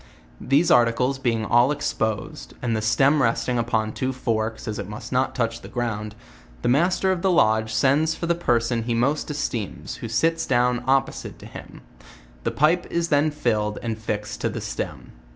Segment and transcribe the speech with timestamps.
[0.41, 5.11] These articles being all exposed, and the Blem resting upon two forks, as it must
[5.11, 6.15] not touch the ground,
[6.63, 10.83] the master of the lodge sends for the person he most esteems, who sits down
[10.87, 11.81] opposite to him,
[12.43, 15.11] the pipe is then filled and fix ed to the stem.